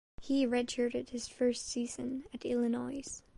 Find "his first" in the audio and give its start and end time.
1.09-1.67